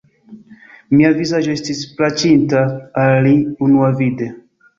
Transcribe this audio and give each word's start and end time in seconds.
Mia 0.93 1.11
vizaĝo 1.17 1.51
estis 1.57 1.81
plaĉinta 1.99 2.63
al 3.03 3.15
li 3.27 3.37
unuavide. 3.69 4.33